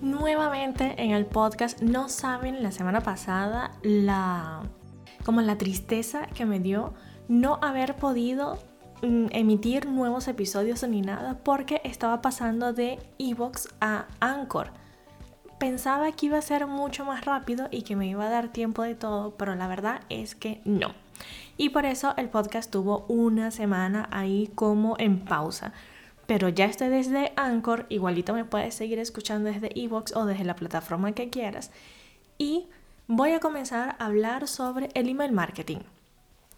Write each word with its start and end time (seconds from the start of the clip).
Nuevamente 0.00 0.94
en 1.02 1.12
el 1.12 1.24
podcast, 1.24 1.80
no 1.80 2.08
saben 2.08 2.62
la 2.62 2.70
semana 2.70 3.00
pasada 3.00 3.72
la 3.82 4.62
como 5.24 5.40
la 5.40 5.58
tristeza 5.58 6.26
que 6.26 6.44
me 6.46 6.60
dio 6.60 6.94
no 7.28 7.58
haber 7.62 7.96
podido 7.96 8.58
mm, 9.02 9.26
emitir 9.30 9.86
nuevos 9.86 10.28
episodios 10.28 10.86
ni 10.86 11.00
nada 11.00 11.38
porque 11.42 11.80
estaba 11.82 12.20
pasando 12.22 12.72
de 12.72 12.98
Evox 13.18 13.68
a 13.80 14.06
Anchor. 14.20 14.70
Pensaba 15.58 16.12
que 16.12 16.26
iba 16.26 16.38
a 16.38 16.42
ser 16.42 16.66
mucho 16.66 17.06
más 17.06 17.24
rápido 17.24 17.68
y 17.70 17.82
que 17.82 17.96
me 17.96 18.06
iba 18.06 18.26
a 18.26 18.30
dar 18.30 18.52
tiempo 18.52 18.82
de 18.82 18.94
todo, 18.94 19.34
pero 19.36 19.54
la 19.54 19.66
verdad 19.66 20.02
es 20.10 20.34
que 20.34 20.60
no. 20.66 20.94
Y 21.56 21.70
por 21.70 21.86
eso 21.86 22.12
el 22.18 22.28
podcast 22.28 22.70
tuvo 22.70 23.06
una 23.08 23.50
semana 23.50 24.08
ahí 24.12 24.52
como 24.54 24.96
en 24.98 25.24
pausa. 25.24 25.72
Pero 26.26 26.48
ya 26.48 26.64
estoy 26.64 26.88
desde 26.88 27.32
Anchor, 27.36 27.86
igualito 27.88 28.34
me 28.34 28.44
puedes 28.44 28.74
seguir 28.74 28.98
escuchando 28.98 29.50
desde 29.50 29.70
Evox 29.78 30.14
o 30.16 30.26
desde 30.26 30.44
la 30.44 30.56
plataforma 30.56 31.12
que 31.12 31.30
quieras. 31.30 31.70
Y 32.38 32.66
voy 33.06 33.32
a 33.32 33.40
comenzar 33.40 33.96
a 33.98 34.06
hablar 34.06 34.48
sobre 34.48 34.88
el 34.94 35.08
email 35.08 35.32
marketing. 35.32 35.78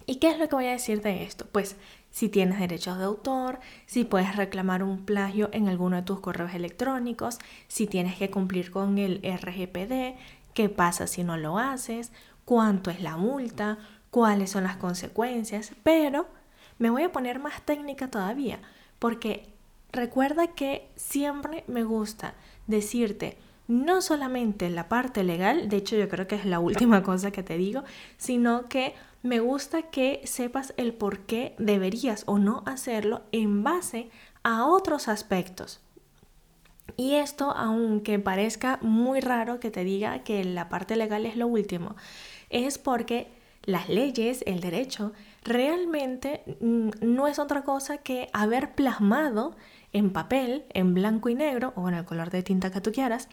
¿Y 0.06 0.16
qué 0.16 0.30
es 0.30 0.38
lo 0.38 0.48
que 0.48 0.54
voy 0.54 0.66
a 0.66 0.70
decir 0.70 1.02
de 1.02 1.22
esto? 1.22 1.46
Pues 1.52 1.76
si 2.10 2.30
tienes 2.30 2.58
derechos 2.58 2.96
de 2.96 3.04
autor, 3.04 3.60
si 3.84 4.04
puedes 4.04 4.36
reclamar 4.36 4.82
un 4.82 5.04
plagio 5.04 5.50
en 5.52 5.68
alguno 5.68 5.96
de 5.96 6.02
tus 6.02 6.20
correos 6.20 6.54
electrónicos, 6.54 7.38
si 7.66 7.86
tienes 7.86 8.16
que 8.16 8.30
cumplir 8.30 8.70
con 8.70 8.96
el 8.96 9.20
RGPD, 9.22 10.18
qué 10.54 10.70
pasa 10.70 11.06
si 11.06 11.24
no 11.24 11.36
lo 11.36 11.58
haces, 11.58 12.10
cuánto 12.46 12.90
es 12.90 13.02
la 13.02 13.18
multa, 13.18 13.76
cuáles 14.10 14.50
son 14.50 14.64
las 14.64 14.78
consecuencias, 14.78 15.72
pero 15.82 16.26
me 16.78 16.88
voy 16.88 17.02
a 17.02 17.12
poner 17.12 17.38
más 17.38 17.60
técnica 17.60 18.10
todavía, 18.10 18.60
porque 18.98 19.57
recuerda 19.92 20.48
que 20.48 20.88
siempre 20.96 21.64
me 21.66 21.84
gusta 21.84 22.34
decirte, 22.66 23.38
no 23.66 24.00
solamente 24.00 24.70
la 24.70 24.88
parte 24.88 25.22
legal, 25.24 25.68
de 25.68 25.76
hecho 25.76 25.96
yo 25.96 26.08
creo 26.08 26.26
que 26.26 26.36
es 26.36 26.44
la 26.44 26.58
última 26.58 27.02
cosa 27.04 27.30
que 27.30 27.42
te 27.42 27.56
digo, 27.56 27.84
sino 28.16 28.68
que 28.68 28.94
me 29.22 29.40
gusta 29.40 29.82
que 29.82 30.22
sepas 30.24 30.72
el 30.76 30.94
por 30.94 31.20
qué 31.20 31.54
deberías 31.58 32.24
o 32.26 32.38
no 32.38 32.62
hacerlo 32.66 33.22
en 33.32 33.62
base 33.62 34.10
a 34.42 34.66
otros 34.66 35.08
aspectos. 35.08 35.80
Y 36.96 37.14
esto, 37.14 37.52
aunque 37.52 38.18
parezca 38.18 38.78
muy 38.80 39.20
raro 39.20 39.60
que 39.60 39.70
te 39.70 39.84
diga 39.84 40.24
que 40.24 40.42
la 40.44 40.68
parte 40.68 40.96
legal 40.96 41.26
es 41.26 41.36
lo 41.36 41.46
último, 41.46 41.94
es 42.48 42.78
porque 42.78 43.30
las 43.68 43.90
leyes, 43.90 44.42
el 44.46 44.60
derecho, 44.60 45.12
realmente 45.44 46.42
mm, 46.60 46.88
no 47.02 47.28
es 47.28 47.38
otra 47.38 47.64
cosa 47.64 47.98
que 47.98 48.30
haber 48.32 48.74
plasmado 48.74 49.54
en 49.92 50.10
papel, 50.10 50.64
en 50.70 50.94
blanco 50.94 51.28
y 51.28 51.34
negro, 51.34 51.74
o 51.76 51.86
en 51.86 51.94
el 51.94 52.06
color 52.06 52.30
de 52.30 52.42
tinta 52.42 52.72
que 52.72 52.80
tú 52.80 52.92
quieras, 52.92 53.28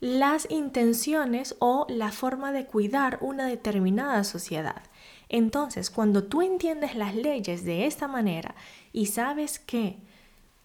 las 0.00 0.48
intenciones 0.48 1.56
o 1.58 1.86
la 1.88 2.12
forma 2.12 2.52
de 2.52 2.66
cuidar 2.66 3.18
una 3.20 3.46
determinada 3.48 4.22
sociedad. 4.22 4.84
Entonces, 5.28 5.90
cuando 5.90 6.22
tú 6.22 6.40
entiendes 6.40 6.94
las 6.94 7.16
leyes 7.16 7.64
de 7.64 7.86
esta 7.86 8.06
manera 8.06 8.54
y 8.92 9.06
sabes 9.06 9.58
que 9.58 9.98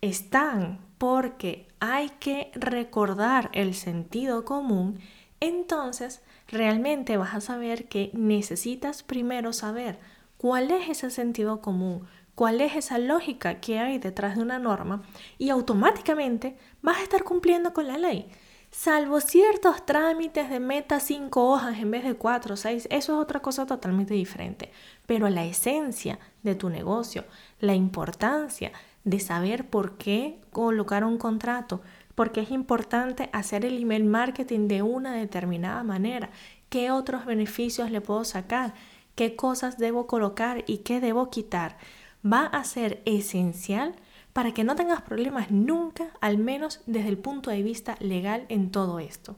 están 0.02 0.82
porque 1.00 1.68
hay 1.80 2.10
que 2.20 2.52
recordar 2.54 3.50
el 3.54 3.74
sentido 3.74 4.46
común, 4.46 5.00
entonces 5.40 6.22
realmente 6.52 7.18
vas 7.18 7.34
a 7.34 7.42
saber 7.42 7.88
que 7.88 8.12
necesitas 8.14 9.04
primero 9.04 9.54
saber 9.54 10.00
cuál 10.38 10.72
es 10.72 10.90
ese 10.90 11.10
sentido 11.10 11.62
común, 11.62 12.08
cuál 12.36 12.62
es 12.62 12.76
esa 12.76 12.98
lógica 12.98 13.60
que 13.60 13.80
hay 13.80 14.00
detrás 14.00 14.36
de 14.36 14.42
una 14.42 14.60
norma 14.60 15.04
y 15.38 15.50
automáticamente 15.50 16.58
vas 16.82 16.98
a 16.98 17.04
estar 17.04 17.24
cumpliendo 17.24 17.74
con 17.74 17.88
la 17.88 17.98
ley. 17.98 18.30
Salvo 18.72 19.20
ciertos 19.20 19.84
trámites 19.86 20.50
de 20.50 20.60
meta 20.60 21.00
cinco 21.00 21.50
hojas 21.50 21.80
en 21.80 21.90
vez 21.90 22.04
de 22.04 22.14
cuatro 22.14 22.54
o 22.54 22.58
seis, 22.58 22.88
eso 22.92 23.14
es 23.14 23.20
otra 23.20 23.42
cosa 23.42 23.66
totalmente 23.66 24.14
diferente. 24.14 24.72
Pero 25.08 25.28
la 25.28 25.44
esencia 25.44 26.20
de 26.44 26.54
tu 26.54 26.70
negocio, 26.70 27.26
la 27.60 27.74
importancia 27.74 28.72
de 29.04 29.20
saber 29.20 29.70
por 29.70 29.98
qué 29.98 30.40
colocar 30.52 31.04
un 31.04 31.18
contrato, 31.18 31.82
porque 32.20 32.42
es 32.42 32.52
importante 32.52 33.30
hacer 33.32 33.64
el 33.64 33.82
email 33.82 34.04
marketing 34.04 34.68
de 34.68 34.82
una 34.82 35.14
determinada 35.14 35.84
manera, 35.84 36.32
qué 36.68 36.92
otros 36.92 37.26
beneficios 37.26 37.92
le 37.92 38.02
puedo 38.02 38.26
sacar, 38.26 38.74
qué 39.16 39.38
cosas 39.38 39.78
debo 39.78 40.06
colocar 40.06 40.66
y 40.68 40.80
qué 40.80 41.00
debo 41.00 41.30
quitar 41.30 41.78
va 42.22 42.46
a 42.46 42.66
ser 42.66 43.02
esencial 43.06 43.96
para 44.34 44.54
que 44.54 44.66
no 44.66 44.76
tengas 44.76 45.02
problemas 45.02 45.50
nunca, 45.50 46.08
al 46.20 46.38
menos 46.38 46.82
desde 46.88 47.08
el 47.08 47.18
punto 47.18 47.52
de 47.52 47.64
vista 47.64 47.96
legal 48.02 48.46
en 48.50 48.70
todo 48.70 49.00
esto. 49.00 49.38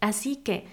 Así 0.00 0.36
que 0.36 0.66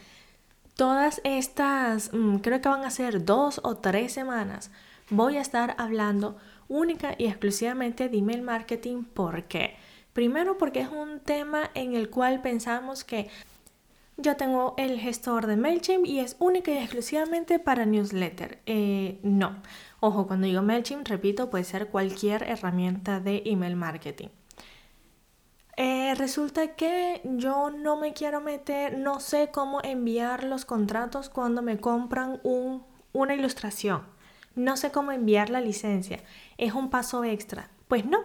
todas 0.75 1.22
estas, 1.23 2.11
mm, 2.11 2.40
creo 2.40 2.59
que 2.59 2.67
van 2.67 2.84
a 2.84 2.91
ser 2.91 3.23
dos 3.23 3.61
o 3.63 3.78
tres 3.78 4.11
semanas, 4.11 4.72
voy 5.09 5.38
a 5.38 5.41
estar 5.41 5.73
hablando 5.78 6.35
única 6.67 7.16
y 7.17 7.28
exclusivamente 7.28 8.09
de 8.09 8.17
email 8.17 8.41
marketing. 8.41 9.03
¿Por 9.05 9.45
qué? 9.45 9.78
Primero 10.13 10.57
porque 10.57 10.81
es 10.81 10.90
un 10.90 11.19
tema 11.19 11.72
en 11.74 11.96
el 11.96 12.09
cual 12.09 12.41
pensamos 12.41 13.03
que 13.03 13.29
yo 14.18 14.38
tengo 14.38 14.75
el 14.78 15.00
gestor 15.00 15.47
de 15.47 15.57
MailChimp 15.57 16.06
y 16.06 16.19
es 16.19 16.35
única 16.40 16.72
y 16.72 16.78
exclusivamente 16.78 17.57
para 17.57 17.85
newsletter. 17.85 18.59
Eh, 18.68 19.19
no. 19.23 19.56
Ojo, 20.00 20.28
cuando 20.28 20.46
digo 20.46 20.62
MailChimp, 20.62 21.07
repito, 21.07 21.50
puede 21.50 21.63
ser 21.63 21.88
cualquier 21.88 22.44
herramienta 22.44 23.19
de 23.19 23.41
email 23.46 23.75
marketing. 23.75 24.28
Eh, 25.75 26.13
resulta 26.16 26.75
que 26.75 27.22
yo 27.23 27.72
no 27.72 27.97
me 27.97 28.13
quiero 28.13 28.41
meter, 28.41 29.00
no 29.00 29.19
sé 29.19 29.50
cómo 29.52 29.79
enviar 29.84 30.44
los 30.44 30.66
contratos 30.66 31.29
cuando 31.29 31.63
me 31.63 31.79
compran 31.79 32.40
una 32.44 33.34
ilustración. 33.34 34.03
No 34.56 34.78
sé 34.78 34.91
cómo 34.91 35.12
enviar 35.12 35.50
la 35.50 35.62
licencia. 35.62 36.19
Es 36.59 36.73
un 36.73 36.91
paso 36.91 37.23
extra. 37.23 37.72
Pues 37.88 38.06
no. 38.06 38.19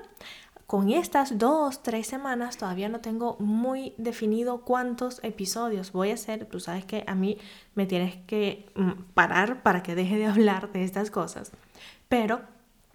Con 0.68 0.90
estas 0.90 1.38
dos, 1.38 1.82
tres 1.82 2.06
semanas 2.06 2.58
todavía 2.58 2.88
no 2.88 3.00
tengo 3.00 3.36
muy 3.40 3.94
definido 3.96 4.60
cuántos 4.60 5.18
episodios 5.24 5.90
voy 5.90 6.10
a 6.10 6.14
hacer. 6.14 6.44
Tú 6.44 6.60
sabes 6.60 6.84
que 6.84 7.02
a 7.08 7.16
mí 7.16 7.38
me 7.74 7.86
tienes 7.86 8.16
que 8.26 8.70
mm, 8.76 9.12
parar 9.14 9.64
para 9.64 9.82
que 9.82 9.96
deje 9.96 10.16
de 10.18 10.26
hablar 10.32 10.70
de 10.70 10.84
estas 10.84 11.10
cosas 11.10 11.52
pero 12.08 12.40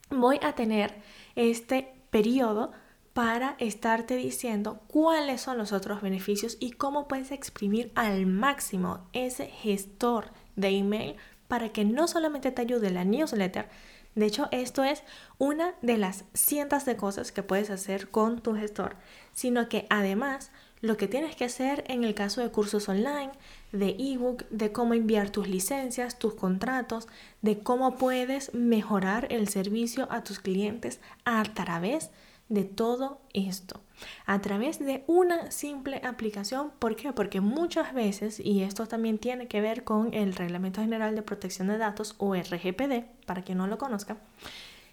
voy 0.09 0.39
a 0.41 0.53
tener 0.53 0.95
este 1.35 1.94
periodo 2.09 2.72
para 3.13 3.56
estarte 3.59 4.15
diciendo 4.15 4.81
cuáles 4.88 5.42
son 5.42 5.57
los 5.57 5.71
otros 5.71 6.01
beneficios 6.01 6.57
y 6.59 6.71
cómo 6.71 7.07
puedes 7.07 7.31
exprimir 7.31 7.92
al 7.95 8.25
máximo 8.25 9.07
ese 9.13 9.47
gestor 9.47 10.31
de 10.56 10.69
email 10.69 11.15
para 11.47 11.69
que 11.69 11.86
no 11.86 12.07
solamente 12.07 12.51
te 12.51 12.63
ayude 12.63 12.89
la 12.89 13.03
newsletter, 13.03 13.69
de 14.15 14.25
hecho 14.25 14.48
esto 14.51 14.83
es 14.83 15.04
una 15.38 15.74
de 15.81 15.98
las 15.98 16.25
cientos 16.33 16.86
de 16.86 16.95
cosas 16.95 17.31
que 17.31 17.44
puedes 17.44 17.69
hacer 17.69 18.10
con 18.10 18.42
tu 18.42 18.56
gestor, 18.56 18.95
sino 19.33 19.69
que 19.69 19.88
además 19.89 20.51
lo 20.81 20.98
que 20.98 21.07
tienes 21.07 21.38
que 21.38 21.45
hacer 21.45 21.86
en 21.88 22.04
el 22.04 22.13
caso 22.13 22.42
de 22.42 22.51
cursos 22.51 22.89
online, 22.89 23.31
de 23.71 23.95
ebook, 23.98 24.44
de 24.50 24.74
cómo 24.74 24.94
enviar 24.94 25.30
tus 25.30 25.48
licencias, 25.48 26.19
tus 26.19 26.36
contratos, 26.36 27.07
de 27.42 27.60
cómo 27.60 27.98
puedes 27.98 28.54
mejorar 28.54 29.27
el 29.31 29.48
servicio 29.48 30.07
a 30.12 30.25
tus 30.25 30.39
clientes 30.39 31.00
a 31.24 31.42
través 31.44 32.09
de 32.50 32.66
todo 32.66 33.21
esto, 33.33 33.80
a 34.25 34.42
través 34.42 34.80
de 34.80 35.04
una 35.07 35.51
simple 35.51 36.01
aplicación. 36.04 36.72
¿Por 36.80 36.95
qué? 36.95 37.13
Porque 37.13 37.42
muchas 37.42 37.94
veces, 37.94 38.40
y 38.40 38.63
esto 38.63 38.88
también 38.88 39.18
tiene 39.18 39.48
que 39.48 39.62
ver 39.62 39.84
con 39.84 40.13
el 40.13 40.36
Reglamento 40.36 40.81
General 40.81 41.16
de 41.16 41.22
Protección 41.22 41.68
de 41.68 41.78
Datos 41.78 42.16
o 42.18 42.36
RGPD, 42.36 43.06
para 43.25 43.44
quien 43.44 43.57
no 43.57 43.68
lo 43.68 43.78
conozca, 43.78 44.18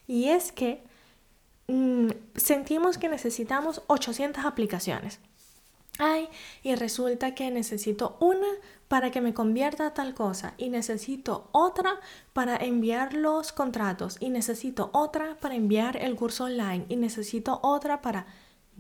y 0.07 0.29
es 0.29 0.53
que 0.53 0.83
mm, 1.69 2.09
sentimos 2.37 2.99
que 2.99 3.09
necesitamos 3.09 3.83
800 3.89 4.45
aplicaciones 4.45 5.21
ay, 6.01 6.29
y 6.63 6.75
resulta 6.75 7.35
que 7.35 7.51
necesito 7.51 8.17
una 8.21 8.49
para 8.89 9.11
que 9.11 9.21
me 9.21 9.35
convierta 9.35 9.87
a 9.87 9.95
tal 9.95 10.15
cosa 10.15 10.55
y 10.57 10.71
necesito 10.71 11.49
otra 11.53 12.01
para 12.33 12.57
enviar 12.57 13.15
los 13.15 13.53
contratos 13.53 14.17
y 14.19 14.31
necesito 14.31 14.91
otra 14.93 15.37
para 15.41 15.55
enviar 15.55 15.97
el 15.97 16.17
curso 16.17 16.45
online 16.45 16.87
y 16.89 16.97
necesito 16.97 17.61
otra 17.63 18.01
para... 18.03 18.27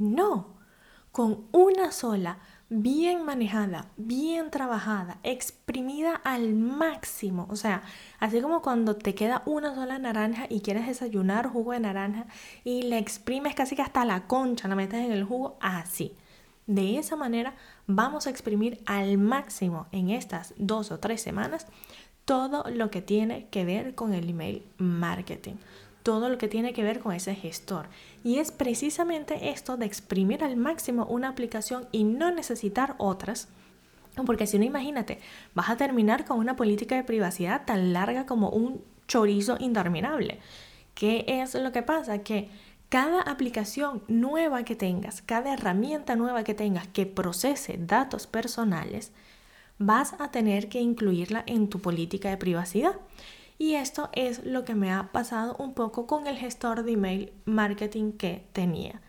No, 0.01 0.57
con 1.13 1.45
una 1.53 1.93
sola, 1.93 2.39
bien 2.71 3.23
manejada, 3.23 3.91
bien 3.99 4.51
trabajada, 4.51 5.19
exprimida 5.23 6.15
al 6.15 6.55
máximo. 6.55 7.47
O 7.51 7.57
sea, 7.57 7.83
así 8.19 8.41
como 8.41 8.63
cuando 8.63 8.97
te 8.97 9.15
queda 9.15 9.43
una 9.45 9.75
sola 9.75 9.99
naranja 9.99 10.47
y 10.49 10.63
quieres 10.63 10.87
desayunar 10.87 11.49
jugo 11.49 11.73
de 11.73 11.81
naranja 11.81 12.25
y 12.65 12.85
la 12.85 12.97
exprimes 12.97 13.55
casi 13.55 13.77
que 13.77 13.83
hasta 13.83 14.07
la 14.07 14.27
concha, 14.27 14.69
la 14.69 14.75
metes 14.75 15.05
en 15.05 15.13
el 15.13 15.25
jugo, 15.25 15.59
así. 15.61 16.17
De 16.67 16.97
esa 16.97 17.15
manera 17.15 17.55
vamos 17.87 18.27
a 18.27 18.31
exprimir 18.31 18.83
al 18.87 19.19
máximo 19.19 19.87
en 19.93 20.09
estas 20.09 20.55
dos 20.57 20.93
o 20.93 20.99
tres 20.99 21.21
semanas 21.21 21.67
todo 22.25 22.65
lo 22.71 22.91
que 22.91 23.03
tiene 23.03 23.49
que 23.51 23.67
ver 23.67 23.95
con 23.95 24.15
el 24.15 24.31
email 24.31 24.65
marketing, 24.79 25.57
todo 26.03 26.29
lo 26.29 26.39
que 26.39 26.49
tiene 26.49 26.73
que 26.73 26.83
ver 26.83 27.01
con 27.01 27.13
ese 27.13 27.35
gestor. 27.35 27.87
Y 28.25 28.39
es 28.39 28.53
precisamente 28.53 29.51
esto 29.51 29.77
de 29.77 29.87
exprimir 29.87 30.45
al 30.45 30.57
máximo 30.57 31.07
una 31.07 31.29
aplicación 31.29 31.87
y 31.93 32.05
no 32.05 32.31
necesitar 32.31 32.95
otras. 32.99 33.49
Porque 34.27 34.47
si 34.47 34.59
no, 34.59 34.65
imagínate, 34.65 35.19
vas 35.55 35.71
a 35.71 35.77
terminar 35.77 36.25
con 36.25 36.39
una 36.39 36.57
política 36.57 36.97
de 36.97 37.05
privacidad 37.05 37.65
tan 37.65 37.93
larga 37.93 38.27
como 38.27 38.51
un 38.51 38.83
chorizo 39.07 39.57
interminable. 39.61 40.39
¿Qué 40.95 41.25
es 41.27 41.55
lo 41.55 41.73
que 41.73 41.83
pasa? 41.83 42.19
Que 42.19 42.49
cada 42.89 43.23
aplicación 43.23 44.03
nueva 44.09 44.65
que 44.65 44.75
tengas, 44.75 45.23
cada 45.23 45.55
herramienta 45.55 46.17
nueva 46.17 46.43
que 46.43 46.55
tengas 46.55 46.89
que 46.89 47.07
procese 47.07 47.79
datos 47.79 48.27
personales, 48.27 49.13
vas 49.79 50.15
a 50.19 50.31
tener 50.31 50.69
que 50.69 50.81
incluirla 50.81 51.43
en 51.47 51.69
tu 51.69 51.81
política 51.81 52.29
de 52.31 52.37
privacidad. 52.37 52.97
Y 53.61 53.75
esto 53.75 54.09
es 54.15 54.43
lo 54.47 54.65
que 54.65 54.75
me 54.75 54.91
ha 54.91 55.13
pasado 55.13 55.55
un 55.59 55.75
poco 55.75 56.07
con 56.07 56.27
el 56.27 56.39
gestor 56.39 56.83
de 56.83 56.93
email 56.93 57.33
marketing 57.45 58.13
que 58.13 58.47
tenía 58.55 59.03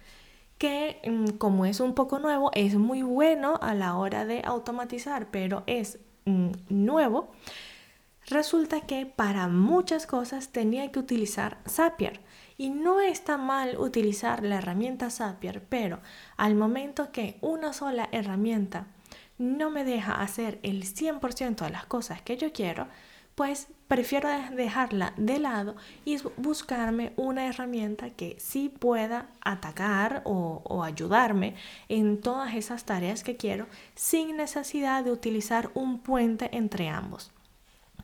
que 0.57 0.99
mm, 1.07 1.37
como 1.37 1.65
es 1.65 1.79
un 1.79 1.95
poco 1.95 2.19
nuevo, 2.19 2.51
es 2.53 2.75
muy 2.75 3.01
bueno 3.01 3.57
a 3.61 3.73
la 3.73 3.95
hora 3.95 4.25
de 4.25 4.41
automatizar, 4.43 5.31
pero 5.31 5.63
es 5.67 5.99
mm, 6.25 6.51
nuevo, 6.67 7.31
resulta 8.27 8.81
que 8.81 9.05
para 9.05 9.47
muchas 9.47 10.05
cosas 10.05 10.49
tenía 10.49 10.91
que 10.91 10.99
utilizar 10.99 11.57
Zapier. 11.67 12.19
Y 12.57 12.71
no 12.71 12.99
está 12.99 13.37
mal 13.37 13.77
utilizar 13.79 14.43
la 14.43 14.57
herramienta 14.57 15.09
Zapier, 15.09 15.63
pero 15.63 16.01
al 16.35 16.55
momento 16.55 17.13
que 17.13 17.37
una 17.39 17.71
sola 17.71 18.09
herramienta 18.11 18.87
no 19.37 19.71
me 19.71 19.85
deja 19.85 20.21
hacer 20.21 20.59
el 20.61 20.83
100% 20.83 21.55
de 21.63 21.69
las 21.71 21.85
cosas 21.85 22.21
que 22.21 22.37
yo 22.37 22.51
quiero, 22.51 22.87
pues 23.41 23.69
prefiero 23.87 24.29
dejarla 24.51 25.15
de 25.17 25.39
lado 25.39 25.75
y 26.05 26.19
buscarme 26.37 27.11
una 27.15 27.47
herramienta 27.47 28.11
que 28.11 28.35
sí 28.39 28.69
pueda 28.69 29.31
atacar 29.41 30.21
o, 30.25 30.61
o, 30.63 30.83
ayudarme 30.83 31.55
en 31.89 32.21
todas 32.21 32.53
esas 32.53 32.85
tareas 32.85 33.23
que 33.23 33.37
quiero 33.37 33.65
sin 33.95 34.37
necesidad 34.37 35.03
de 35.03 35.11
utilizar 35.11 35.71
un 35.73 35.97
puente 35.97 36.55
entre 36.55 36.87
ambos. 36.87 37.31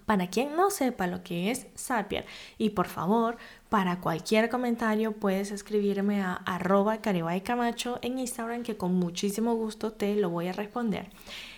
Para 0.07 0.27
quien 0.27 0.55
no 0.55 0.69
sepa 0.69 1.05
lo 1.05 1.21
que 1.21 1.51
es 1.51 1.67
Zapier, 1.77 2.25
y 2.57 2.69
por 2.69 2.87
favor, 2.87 3.35
para 3.67 3.99
cualquier 3.99 4.47
comentario 4.47 5.11
puedes 5.11 5.51
escribirme 5.51 6.21
a 6.21 6.31
arroba 6.45 6.99
Camacho 7.01 7.99
en 8.01 8.17
Instagram 8.17 8.63
que 8.63 8.77
con 8.77 8.95
muchísimo 8.95 9.55
gusto 9.55 9.91
te 9.91 10.15
lo 10.15 10.29
voy 10.29 10.47
a 10.47 10.53
responder. 10.53 11.09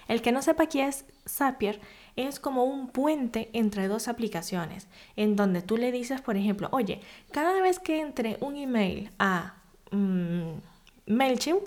El 0.08 0.24
que 0.24 0.32
no 0.32 0.42
sepa 0.42 0.66
qué 0.66 0.88
es 0.88 1.06
Zapier 1.28 1.80
es 2.16 2.40
como 2.40 2.64
un 2.64 2.88
puente 2.88 3.52
entre 3.54 3.88
dos 3.88 4.08
aplicaciones, 4.08 4.88
en 5.16 5.36
donde 5.36 5.62
tú 5.62 5.78
le 5.78 5.92
dices, 5.92 6.20
por 6.20 6.36
ejemplo, 6.36 6.70
oye, 6.72 7.02
cada 7.32 7.62
vez 7.62 7.78
que 7.78 8.02
entre 8.02 8.38
un 8.42 8.56
email 8.56 9.12
a 9.20 9.54
mm, 9.92 10.54
MailChimp, 11.06 11.62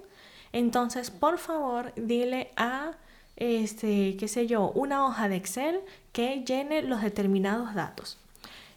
entonces 0.50 1.12
por 1.12 1.38
favor 1.38 1.92
dile 1.94 2.50
a 2.56 2.96
este, 3.36 4.16
qué 4.16 4.28
sé 4.28 4.46
yo, 4.46 4.70
una 4.74 5.06
hoja 5.06 5.28
de 5.28 5.36
Excel 5.36 5.80
que 6.12 6.44
llene 6.44 6.82
los 6.82 7.02
determinados 7.02 7.74
datos. 7.74 8.18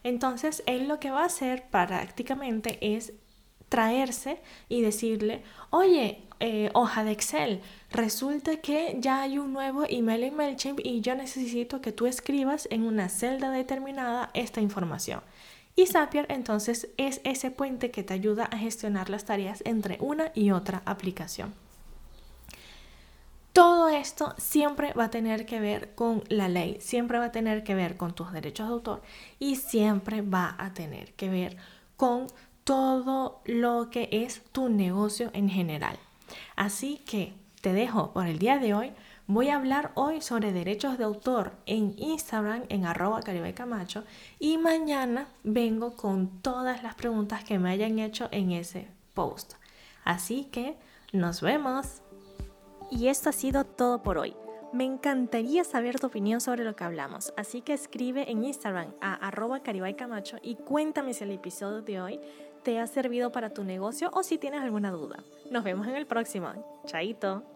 Entonces, 0.04 0.64
él 0.66 0.88
lo 0.88 1.00
que 1.00 1.12
va 1.12 1.24
a 1.24 1.26
hacer 1.26 1.64
prácticamente 1.70 2.78
es 2.96 3.14
traerse 3.70 4.40
y 4.70 4.82
decirle, 4.82 5.44
oye, 5.72 6.22
eh, 6.40 6.70
hoja 6.74 7.04
de 7.04 7.12
Excel, 7.12 7.62
resulta 7.92 8.58
que 8.58 8.98
ya 9.00 9.22
hay 9.22 9.38
un 9.38 9.54
nuevo 9.54 9.86
email 9.88 10.24
en 10.24 10.36
MailChimp 10.36 10.80
y 10.84 11.02
yo 11.02 11.16
necesito 11.16 11.82
que 11.82 11.92
tú 11.92 12.06
escribas 12.06 12.68
en 12.72 12.84
una 12.84 13.10
celda 13.10 13.52
determinada 13.52 14.30
esta 14.34 14.62
información. 14.62 15.22
Y 15.76 15.88
Zapier 15.88 16.26
entonces 16.30 16.90
es 16.98 17.20
ese 17.24 17.52
puente 17.52 17.92
que 17.92 18.04
te 18.04 18.14
ayuda 18.14 18.46
a 18.46 18.58
gestionar 18.58 19.10
las 19.10 19.26
tareas 19.26 19.62
entre 19.66 19.98
una 20.00 20.32
y 20.34 20.52
otra 20.52 20.82
aplicación. 20.86 21.54
Todo 23.56 23.88
esto 23.88 24.36
siempre 24.38 24.92
va 24.92 25.06
a 25.06 25.10
tener 25.10 25.46
que 25.46 25.62
ver 25.62 25.96
con 25.96 26.26
la 26.28 26.50
ley, 26.50 26.76
siempre 26.82 27.20
va 27.20 27.28
a 27.28 27.32
tener 27.32 27.64
que 27.64 27.74
ver 27.74 27.96
con 27.96 28.14
tus 28.14 28.34
derechos 28.34 28.68
de 28.68 28.74
autor 28.74 29.02
y 29.40 29.56
siempre 29.56 30.22
va 30.22 30.58
a 30.60 30.74
tener 30.74 31.14
que 31.14 31.30
ver 31.30 31.56
con 31.96 32.28
todo 32.66 33.40
lo 33.46 33.90
que 33.90 34.10
es 34.12 34.44
tu 34.52 34.68
negocio 34.68 35.30
en 35.32 35.48
general. 35.48 35.98
Así 36.58 36.98
que 37.06 37.34
te 37.62 37.72
dejo 37.72 38.12
por 38.12 38.28
el 38.28 38.40
día 38.40 38.58
de 38.58 38.74
hoy. 38.74 38.92
Voy 39.26 39.48
a 39.48 39.56
hablar 39.56 39.94
hoy 39.96 40.20
sobre 40.20 40.52
derechos 40.52 40.98
de 40.98 41.06
autor 41.06 41.54
en 41.66 41.96
Instagram 41.98 42.64
en 42.68 42.86
arroba 42.86 43.22
Camacho 43.56 44.04
y 44.38 44.58
mañana 44.58 45.30
vengo 45.46 45.96
con 45.96 46.42
todas 46.42 46.84
las 46.84 46.96
preguntas 46.96 47.46
que 47.46 47.58
me 47.58 47.70
hayan 47.70 48.00
hecho 48.00 48.28
en 48.32 48.52
ese 48.52 48.90
post. 49.14 49.54
Así 50.04 50.44
que 50.52 50.76
nos 51.14 51.40
vemos. 51.40 52.02
Y 52.90 53.08
esto 53.08 53.30
ha 53.30 53.34
sido 53.34 53.64
todo 53.64 54.02
por 54.02 54.18
hoy. 54.18 54.36
Me 54.74 54.84
encantaría 54.84 55.64
saber 55.64 56.00
tu 56.00 56.08
opinión 56.08 56.42
sobre 56.42 56.66
lo 56.66 56.76
que 56.76 56.84
hablamos, 56.84 57.34
así 57.38 57.62
que 57.62 57.74
escribe 57.74 58.30
en 58.30 58.44
Instagram 58.44 58.94
a 59.00 59.14
arroba 59.14 59.62
y 60.42 60.56
cuéntame 60.56 61.14
si 61.14 61.24
el 61.24 61.32
episodio 61.32 61.82
de 61.82 62.02
hoy 62.02 62.20
te 62.64 62.80
ha 62.80 62.88
servido 62.88 63.32
para 63.32 63.52
tu 63.52 63.64
negocio 63.64 64.10
o 64.14 64.24
si 64.24 64.38
tienes 64.38 64.62
alguna 64.62 64.92
duda. 64.92 65.24
Nos 65.50 65.64
vemos 65.64 65.88
en 65.88 65.96
el 65.96 66.08
próximo. 66.08 66.52
Chaito. 66.86 67.55